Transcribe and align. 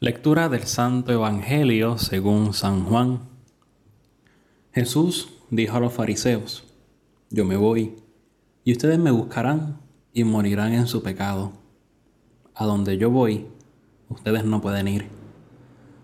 Lectura 0.00 0.48
del 0.48 0.62
Santo 0.62 1.10
Evangelio 1.10 1.98
según 1.98 2.54
San 2.54 2.84
Juan. 2.84 3.18
Jesús 4.70 5.30
dijo 5.50 5.76
a 5.76 5.80
los 5.80 5.92
fariseos, 5.92 6.62
Yo 7.30 7.44
me 7.44 7.56
voy, 7.56 7.96
y 8.62 8.70
ustedes 8.70 8.96
me 9.00 9.10
buscarán 9.10 9.80
y 10.12 10.22
morirán 10.22 10.72
en 10.72 10.86
su 10.86 11.02
pecado. 11.02 11.50
A 12.54 12.64
donde 12.64 12.96
yo 12.96 13.10
voy, 13.10 13.48
ustedes 14.08 14.44
no 14.44 14.60
pueden 14.60 14.86
ir. 14.86 15.08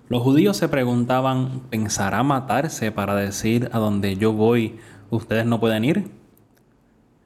Los 0.08 0.22
judíos 0.24 0.56
se 0.56 0.68
preguntaban, 0.68 1.60
¿pensará 1.70 2.24
matarse 2.24 2.90
para 2.90 3.14
decir 3.14 3.70
a 3.70 3.78
donde 3.78 4.16
yo 4.16 4.32
voy, 4.32 4.76
ustedes 5.10 5.46
no 5.46 5.60
pueden 5.60 5.84
ir? 5.84 6.10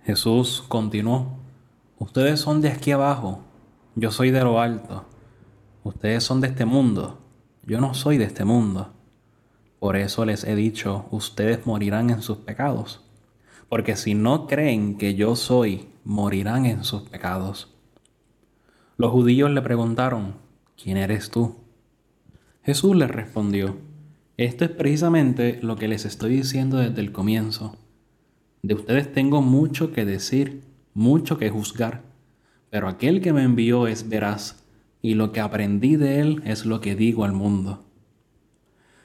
Jesús 0.04 0.62
continuó, 0.68 1.38
Ustedes 1.98 2.40
son 2.40 2.60
de 2.60 2.68
aquí 2.68 2.90
abajo, 2.90 3.40
yo 3.94 4.10
soy 4.10 4.30
de 4.30 4.44
lo 4.44 4.60
alto. 4.60 5.06
Ustedes 5.88 6.22
son 6.22 6.42
de 6.42 6.48
este 6.48 6.66
mundo, 6.66 7.18
yo 7.64 7.80
no 7.80 7.94
soy 7.94 8.18
de 8.18 8.24
este 8.24 8.44
mundo. 8.44 8.92
Por 9.78 9.96
eso 9.96 10.26
les 10.26 10.44
he 10.44 10.54
dicho, 10.54 11.06
ustedes 11.10 11.64
morirán 11.64 12.10
en 12.10 12.20
sus 12.20 12.36
pecados. 12.36 13.00
Porque 13.70 13.96
si 13.96 14.12
no 14.12 14.46
creen 14.46 14.98
que 14.98 15.14
yo 15.14 15.34
soy, 15.34 15.88
morirán 16.04 16.66
en 16.66 16.84
sus 16.84 17.04
pecados. 17.04 17.74
Los 18.98 19.12
judíos 19.12 19.50
le 19.50 19.62
preguntaron, 19.62 20.34
¿quién 20.76 20.98
eres 20.98 21.30
tú? 21.30 21.56
Jesús 22.62 22.94
les 22.94 23.10
respondió, 23.10 23.78
esto 24.36 24.66
es 24.66 24.70
precisamente 24.70 25.58
lo 25.62 25.76
que 25.76 25.88
les 25.88 26.04
estoy 26.04 26.36
diciendo 26.36 26.76
desde 26.76 27.00
el 27.00 27.12
comienzo. 27.12 27.76
De 28.60 28.74
ustedes 28.74 29.10
tengo 29.10 29.40
mucho 29.40 29.90
que 29.94 30.04
decir, 30.04 30.64
mucho 30.92 31.38
que 31.38 31.48
juzgar, 31.48 32.02
pero 32.68 32.88
aquel 32.88 33.22
que 33.22 33.32
me 33.32 33.42
envió 33.42 33.86
es 33.86 34.10
veraz 34.10 34.67
y 35.08 35.14
lo 35.14 35.32
que 35.32 35.40
aprendí 35.40 35.96
de 35.96 36.20
él 36.20 36.42
es 36.44 36.66
lo 36.66 36.82
que 36.82 36.94
digo 36.94 37.24
al 37.24 37.32
mundo. 37.32 37.82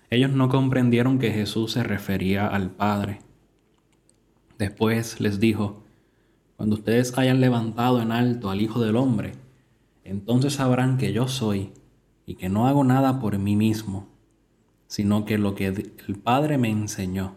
Ellos 0.10 0.32
no 0.32 0.50
comprendieron 0.50 1.18
que 1.18 1.32
Jesús 1.32 1.72
se 1.72 1.82
refería 1.82 2.46
al 2.46 2.72
Padre. 2.72 3.22
Después 4.60 5.22
les 5.22 5.40
dijo, 5.40 5.86
cuando 6.58 6.76
ustedes 6.76 7.18
hayan 7.18 7.40
levantado 7.40 8.02
en 8.02 8.12
alto 8.12 8.50
al 8.50 8.62
Hijo 8.62 8.82
del 8.82 8.98
Hombre, 8.98 9.32
entonces 10.04 10.56
sabrán 10.56 10.98
que 10.98 11.14
yo 11.14 11.30
soy 11.30 11.72
y 12.26 12.36
que 12.36 12.50
no 12.50 12.68
hago 12.68 12.84
nada 12.84 13.22
por 13.22 13.40
mí 13.40 13.56
mismo, 13.56 14.10
sino 14.88 15.24
que 15.24 15.38
lo 15.38 15.56
que 15.56 15.68
el 15.68 16.16
Padre 16.22 16.58
me 16.58 16.70
enseñó. 16.70 17.36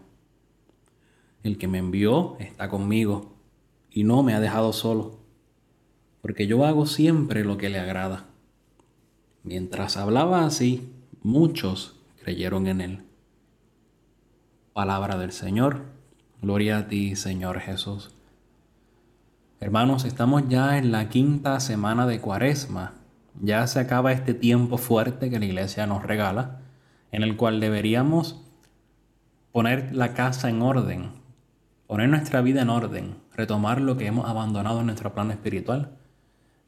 El 1.41 1.57
que 1.57 1.69
me 1.69 1.77
envió 1.77 2.35
está 2.39 2.67
conmigo 2.67 3.37
y 3.89 4.03
no 4.03 4.23
me 4.23 4.33
ha 4.33 4.41
dejado 4.41 4.73
solo, 4.73 5.21
porque 6.21 6.47
yo 6.47 6.65
hago 6.65 6.85
siempre 6.85 7.45
lo 7.45 7.55
que 7.55 7.69
le 7.69 7.79
agrada. 7.79 8.26
Mientras 9.47 9.95
hablaba 9.95 10.43
así, 10.43 10.93
muchos 11.23 11.95
creyeron 12.21 12.67
en 12.67 12.81
él. 12.81 13.03
Palabra 14.73 15.17
del 15.17 15.31
Señor. 15.31 15.83
Gloria 16.41 16.79
a 16.79 16.87
ti, 16.89 17.15
Señor 17.15 17.61
Jesús. 17.61 18.11
Hermanos, 19.61 20.03
estamos 20.03 20.49
ya 20.49 20.77
en 20.77 20.91
la 20.91 21.07
quinta 21.07 21.61
semana 21.61 22.05
de 22.05 22.19
Cuaresma. 22.19 22.95
Ya 23.41 23.65
se 23.67 23.79
acaba 23.79 24.11
este 24.11 24.33
tiempo 24.33 24.77
fuerte 24.77 25.29
que 25.29 25.39
la 25.39 25.45
iglesia 25.45 25.87
nos 25.87 26.03
regala, 26.03 26.59
en 27.13 27.23
el 27.23 27.37
cual 27.37 27.61
deberíamos 27.61 28.41
poner 29.53 29.95
la 29.95 30.13
casa 30.13 30.49
en 30.49 30.61
orden, 30.61 31.11
poner 31.87 32.09
nuestra 32.09 32.41
vida 32.41 32.63
en 32.63 32.69
orden, 32.69 33.15
retomar 33.33 33.79
lo 33.79 33.95
que 33.95 34.07
hemos 34.07 34.27
abandonado 34.27 34.81
en 34.81 34.87
nuestro 34.87 35.13
plano 35.13 35.31
espiritual 35.31 35.97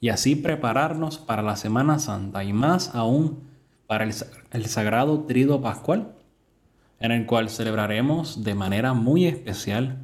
y 0.02 0.10
así 0.10 0.36
prepararnos 0.36 1.18
para 1.18 1.42
la 1.42 1.56
Semana 1.56 2.00
Santa 2.00 2.44
y 2.44 2.54
más 2.54 2.96
aún 2.96 3.44
para 3.88 4.06
el, 4.06 4.66
Sagrado 4.66 5.22
Trido 5.22 5.62
Pascual, 5.62 6.14
en 7.00 7.12
el 7.12 7.26
cual 7.26 7.50
celebraremos 7.50 8.44
de 8.44 8.56
manera 8.56 8.94
muy 8.94 9.26
especial 9.26 9.98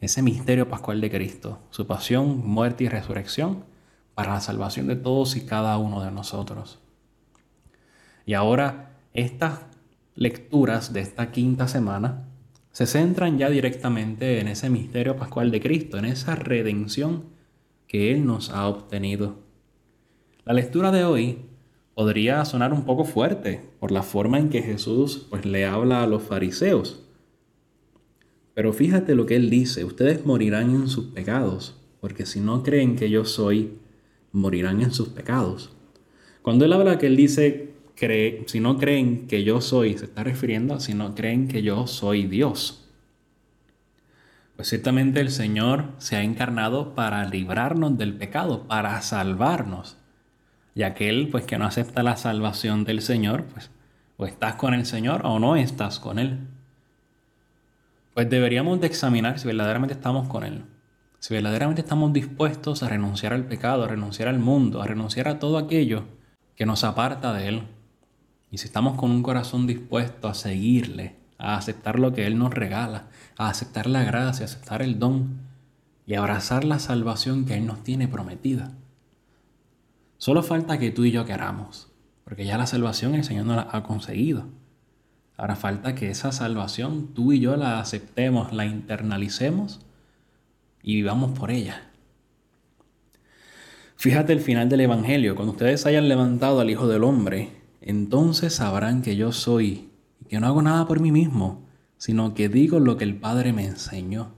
ese 0.00 0.22
misterio 0.22 0.68
pascual 0.68 1.00
de 1.00 1.10
Cristo, 1.10 1.58
su 1.70 1.86
pasión, 1.86 2.46
muerte 2.46 2.84
y 2.84 2.88
resurrección 2.88 3.64
para 4.14 4.34
la 4.34 4.40
salvación 4.40 4.86
de 4.86 4.96
todos 4.96 5.34
y 5.36 5.46
cada 5.46 5.76
uno 5.78 6.02
de 6.02 6.10
nosotros. 6.10 6.78
Y 8.26 8.34
ahora 8.34 8.90
estas 9.14 9.60
lecturas 10.14 10.92
de 10.92 11.00
esta 11.00 11.30
quinta 11.32 11.68
semana 11.68 12.28
se 12.72 12.86
centran 12.86 13.38
ya 13.38 13.48
directamente 13.48 14.40
en 14.40 14.48
ese 14.48 14.70
misterio 14.70 15.16
pascual 15.16 15.50
de 15.50 15.60
Cristo, 15.60 15.98
en 15.98 16.04
esa 16.04 16.34
redención 16.36 17.37
que 17.88 18.12
Él 18.12 18.24
nos 18.24 18.50
ha 18.50 18.68
obtenido. 18.68 19.36
La 20.44 20.52
lectura 20.52 20.92
de 20.92 21.04
hoy 21.04 21.38
podría 21.94 22.44
sonar 22.44 22.72
un 22.72 22.84
poco 22.84 23.04
fuerte 23.04 23.60
por 23.80 23.90
la 23.90 24.04
forma 24.04 24.38
en 24.38 24.50
que 24.50 24.62
Jesús 24.62 25.26
pues, 25.30 25.44
le 25.44 25.66
habla 25.66 26.04
a 26.04 26.06
los 26.06 26.22
fariseos. 26.22 27.02
Pero 28.54 28.72
fíjate 28.72 29.14
lo 29.14 29.26
que 29.26 29.36
Él 29.36 29.50
dice, 29.50 29.84
ustedes 29.84 30.24
morirán 30.24 30.70
en 30.70 30.88
sus 30.88 31.06
pecados, 31.06 31.76
porque 32.00 32.26
si 32.26 32.40
no 32.40 32.62
creen 32.62 32.94
que 32.96 33.10
yo 33.10 33.24
soy, 33.24 33.78
morirán 34.32 34.80
en 34.82 34.92
sus 34.92 35.08
pecados. 35.08 35.70
Cuando 36.42 36.64
Él 36.64 36.72
habla 36.72 36.98
que 36.98 37.06
Él 37.06 37.16
dice, 37.16 37.70
si 38.46 38.60
no 38.60 38.78
creen 38.78 39.26
que 39.26 39.42
yo 39.42 39.60
soy, 39.60 39.98
se 39.98 40.04
está 40.04 40.22
refiriendo 40.22 40.74
a 40.74 40.80
si 40.80 40.94
no 40.94 41.14
creen 41.14 41.48
que 41.48 41.62
yo 41.62 41.86
soy 41.86 42.26
Dios. 42.26 42.87
Pues 44.58 44.70
ciertamente 44.70 45.20
el 45.20 45.30
Señor 45.30 45.92
se 45.98 46.16
ha 46.16 46.22
encarnado 46.24 46.96
para 46.96 47.24
librarnos 47.28 47.96
del 47.96 48.14
pecado, 48.14 48.66
para 48.66 49.00
salvarnos. 49.02 49.96
Y 50.74 50.82
aquel 50.82 51.28
pues 51.28 51.44
que 51.44 51.58
no 51.58 51.64
acepta 51.64 52.02
la 52.02 52.16
salvación 52.16 52.82
del 52.82 53.00
Señor, 53.00 53.44
pues 53.44 53.70
o 54.16 54.26
estás 54.26 54.56
con 54.56 54.74
el 54.74 54.84
Señor 54.84 55.24
o 55.24 55.38
no 55.38 55.54
estás 55.54 56.00
con 56.00 56.18
Él. 56.18 56.48
Pues 58.14 58.28
deberíamos 58.28 58.80
de 58.80 58.88
examinar 58.88 59.38
si 59.38 59.46
verdaderamente 59.46 59.94
estamos 59.94 60.26
con 60.26 60.42
Él. 60.42 60.64
Si 61.20 61.32
verdaderamente 61.32 61.82
estamos 61.82 62.12
dispuestos 62.12 62.82
a 62.82 62.88
renunciar 62.88 63.34
al 63.34 63.44
pecado, 63.44 63.84
a 63.84 63.88
renunciar 63.88 64.26
al 64.26 64.40
mundo, 64.40 64.82
a 64.82 64.88
renunciar 64.88 65.28
a 65.28 65.38
todo 65.38 65.56
aquello 65.58 66.02
que 66.56 66.66
nos 66.66 66.82
aparta 66.82 67.32
de 67.32 67.46
Él. 67.46 67.62
Y 68.50 68.58
si 68.58 68.66
estamos 68.66 68.96
con 68.96 69.12
un 69.12 69.22
corazón 69.22 69.68
dispuesto 69.68 70.26
a 70.26 70.34
seguirle, 70.34 71.14
a 71.38 71.56
aceptar 71.56 71.98
lo 71.98 72.12
que 72.12 72.26
Él 72.26 72.38
nos 72.38 72.52
regala, 72.52 73.06
a 73.36 73.48
aceptar 73.48 73.86
la 73.86 74.02
gracia, 74.02 74.44
a 74.44 74.48
aceptar 74.48 74.82
el 74.82 74.98
don 74.98 75.38
y 76.06 76.14
abrazar 76.14 76.64
la 76.64 76.78
salvación 76.78 77.46
que 77.46 77.54
Él 77.54 77.66
nos 77.66 77.82
tiene 77.84 78.08
prometida. 78.08 78.72
Solo 80.18 80.42
falta 80.42 80.78
que 80.78 80.90
tú 80.90 81.04
y 81.04 81.12
yo 81.12 81.24
queramos, 81.24 81.88
porque 82.24 82.44
ya 82.44 82.58
la 82.58 82.66
salvación 82.66 83.14
el 83.14 83.24
Señor 83.24 83.46
nos 83.46 83.56
la 83.56 83.68
ha 83.70 83.84
conseguido. 83.84 84.46
Ahora 85.36 85.54
falta 85.54 85.94
que 85.94 86.10
esa 86.10 86.32
salvación 86.32 87.14
tú 87.14 87.32
y 87.32 87.38
yo 87.38 87.56
la 87.56 87.78
aceptemos, 87.78 88.52
la 88.52 88.66
internalicemos 88.66 89.80
y 90.82 90.96
vivamos 90.96 91.38
por 91.38 91.52
ella. 91.52 91.84
Fíjate 93.94 94.32
el 94.32 94.40
final 94.40 94.68
del 94.68 94.80
Evangelio, 94.80 95.36
cuando 95.36 95.52
ustedes 95.52 95.86
hayan 95.86 96.08
levantado 96.08 96.60
al 96.60 96.70
Hijo 96.70 96.88
del 96.88 97.04
Hombre, 97.04 97.50
entonces 97.80 98.54
sabrán 98.54 99.02
que 99.02 99.16
yo 99.16 99.30
soy 99.30 99.87
que 100.28 100.38
no 100.38 100.46
hago 100.46 100.62
nada 100.62 100.86
por 100.86 101.00
mí 101.00 101.10
mismo, 101.10 101.66
sino 101.96 102.34
que 102.34 102.48
digo 102.48 102.78
lo 102.78 102.96
que 102.96 103.04
el 103.04 103.16
Padre 103.16 103.52
me 103.52 103.66
enseñó. 103.66 104.32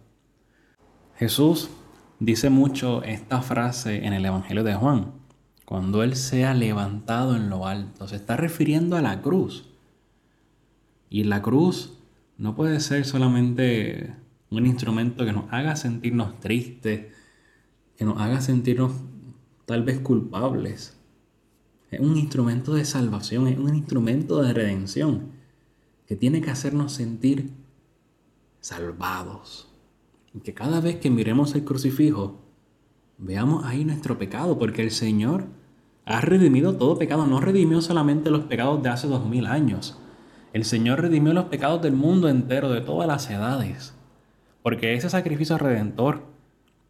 Jesús 1.16 1.68
dice 2.18 2.48
mucho 2.48 3.02
esta 3.02 3.42
frase 3.42 4.06
en 4.06 4.12
el 4.12 4.24
Evangelio 4.24 4.64
de 4.64 4.74
Juan, 4.74 5.12
cuando 5.66 6.02
Él 6.02 6.16
sea 6.16 6.54
levantado 6.54 7.36
en 7.36 7.50
lo 7.50 7.66
alto, 7.66 8.08
se 8.08 8.16
está 8.16 8.36
refiriendo 8.36 8.96
a 8.96 9.02
la 9.02 9.20
cruz. 9.20 9.68
Y 11.08 11.24
la 11.24 11.42
cruz 11.42 11.98
no 12.38 12.56
puede 12.56 12.80
ser 12.80 13.04
solamente 13.04 14.14
un 14.50 14.66
instrumento 14.66 15.24
que 15.24 15.32
nos 15.32 15.52
haga 15.52 15.76
sentirnos 15.76 16.40
tristes, 16.40 17.12
que 17.96 18.04
nos 18.04 18.20
haga 18.20 18.40
sentirnos 18.40 18.92
tal 19.66 19.82
vez 19.82 20.00
culpables. 20.00 20.96
Es 21.90 22.00
un 22.00 22.16
instrumento 22.16 22.74
de 22.74 22.84
salvación, 22.84 23.46
es 23.48 23.58
un 23.58 23.74
instrumento 23.74 24.42
de 24.42 24.52
redención 24.52 25.39
que 26.10 26.16
tiene 26.16 26.40
que 26.40 26.50
hacernos 26.50 26.90
sentir 26.90 27.52
salvados. 28.60 29.68
Y 30.34 30.40
que 30.40 30.54
cada 30.54 30.80
vez 30.80 30.96
que 30.96 31.08
miremos 31.08 31.54
el 31.54 31.64
crucifijo, 31.64 32.40
veamos 33.16 33.64
ahí 33.64 33.84
nuestro 33.84 34.18
pecado, 34.18 34.58
porque 34.58 34.82
el 34.82 34.90
Señor 34.90 35.44
ha 36.06 36.20
redimido 36.20 36.74
todo 36.74 36.98
pecado, 36.98 37.28
no 37.28 37.40
redimió 37.40 37.80
solamente 37.80 38.28
los 38.28 38.46
pecados 38.46 38.82
de 38.82 38.88
hace 38.88 39.06
dos 39.06 39.24
mil 39.24 39.46
años. 39.46 40.00
El 40.52 40.64
Señor 40.64 41.00
redimió 41.00 41.32
los 41.32 41.44
pecados 41.44 41.80
del 41.80 41.94
mundo 41.94 42.28
entero, 42.28 42.70
de 42.70 42.80
todas 42.80 43.06
las 43.06 43.30
edades. 43.30 43.94
Porque 44.64 44.94
ese 44.94 45.10
sacrificio 45.10 45.58
redentor, 45.58 46.24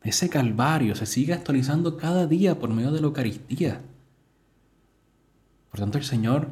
ese 0.03 0.31
calvario, 0.31 0.95
se 0.95 1.05
sigue 1.05 1.35
actualizando 1.35 1.99
cada 1.99 2.27
día 2.27 2.59
por 2.59 2.71
medio 2.71 2.91
de 2.91 3.03
la 3.03 3.09
Eucaristía. 3.09 3.83
Por 5.71 5.81
tanto, 5.81 5.99
el 5.99 6.05
Señor 6.05 6.49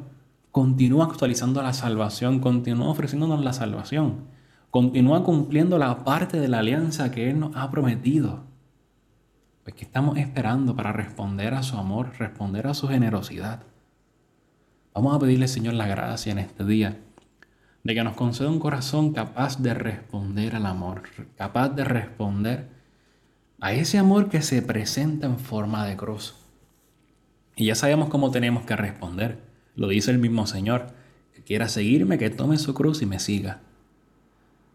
continúa 0.51 1.05
actualizando 1.05 1.61
la 1.61 1.73
salvación, 1.73 2.39
continúa 2.39 2.89
ofreciéndonos 2.89 3.43
la 3.43 3.53
salvación, 3.53 4.25
continúa 4.71 5.23
cumpliendo 5.23 5.77
la 5.77 6.03
parte 6.03 6.39
de 6.39 6.47
la 6.47 6.59
alianza 6.59 7.11
que 7.11 7.29
Él 7.29 7.39
nos 7.39 7.55
ha 7.55 7.69
prometido. 7.69 8.43
Pues 9.63 9.75
que 9.75 9.85
estamos 9.85 10.17
esperando 10.17 10.75
para 10.75 10.91
responder 10.91 11.53
a 11.53 11.63
su 11.63 11.77
amor, 11.77 12.11
responder 12.17 12.67
a 12.67 12.73
su 12.73 12.87
generosidad. 12.87 13.63
Vamos 14.93 15.15
a 15.15 15.19
pedirle, 15.19 15.47
Señor, 15.47 15.75
la 15.75 15.87
gracia 15.87 16.31
en 16.31 16.39
este 16.39 16.65
día 16.65 16.97
de 17.83 17.95
que 17.95 18.03
nos 18.03 18.15
conceda 18.15 18.49
un 18.49 18.59
corazón 18.59 19.13
capaz 19.13 19.61
de 19.61 19.73
responder 19.73 20.55
al 20.55 20.65
amor, 20.65 21.03
capaz 21.37 21.69
de 21.69 21.83
responder 21.83 22.69
a 23.61 23.73
ese 23.73 23.97
amor 23.97 24.29
que 24.29 24.41
se 24.41 24.61
presenta 24.61 25.27
en 25.27 25.39
forma 25.39 25.85
de 25.85 25.95
cruz. 25.95 26.35
Y 27.55 27.65
ya 27.65 27.75
sabemos 27.75 28.09
cómo 28.09 28.31
tenemos 28.31 28.63
que 28.63 28.75
responder. 28.75 29.48
Lo 29.79 29.87
dice 29.87 30.11
el 30.11 30.19
mismo 30.19 30.45
Señor. 30.45 30.87
Que 31.33 31.41
quiera 31.41 31.69
seguirme, 31.69 32.17
que 32.17 32.29
tome 32.29 32.57
su 32.57 32.73
cruz 32.73 33.01
y 33.01 33.05
me 33.05 33.17
siga. 33.17 33.61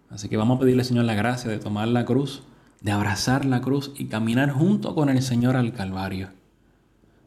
Así 0.08 0.30
que 0.30 0.38
vamos 0.38 0.56
a 0.56 0.60
pedirle, 0.60 0.82
Señor, 0.82 1.04
la 1.04 1.14
gracia 1.14 1.50
de 1.50 1.58
tomar 1.58 1.88
la 1.88 2.06
cruz, 2.06 2.42
de 2.80 2.90
abrazar 2.90 3.44
la 3.44 3.60
cruz 3.60 3.92
y 3.98 4.06
caminar 4.06 4.50
junto 4.50 4.94
con 4.94 5.10
el 5.10 5.20
Señor 5.20 5.56
al 5.56 5.74
Calvario, 5.74 6.30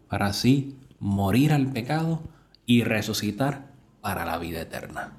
para 0.07 0.25
así 0.25 0.75
morir 0.99 1.53
al 1.53 1.71
pecado 1.71 2.21
y 2.65 2.83
resucitar 2.83 3.67
para 4.01 4.25
la 4.25 4.39
vida 4.39 4.61
eterna. 4.61 5.11